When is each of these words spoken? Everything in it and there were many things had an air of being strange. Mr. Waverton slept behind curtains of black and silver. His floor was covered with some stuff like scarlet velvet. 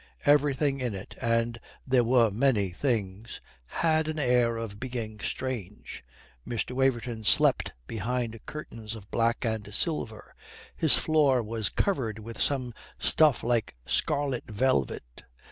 Everything 0.25 0.79
in 0.79 0.95
it 0.95 1.13
and 1.21 1.59
there 1.85 2.03
were 2.03 2.31
many 2.31 2.71
things 2.71 3.39
had 3.67 4.07
an 4.07 4.17
air 4.17 4.57
of 4.57 4.79
being 4.79 5.19
strange. 5.19 6.03
Mr. 6.43 6.71
Waverton 6.71 7.23
slept 7.23 7.73
behind 7.85 8.43
curtains 8.47 8.95
of 8.95 9.11
black 9.11 9.45
and 9.45 9.71
silver. 9.71 10.33
His 10.75 10.97
floor 10.97 11.43
was 11.43 11.69
covered 11.69 12.17
with 12.17 12.41
some 12.41 12.73
stuff 12.97 13.43
like 13.43 13.75
scarlet 13.85 14.49
velvet. 14.49 15.23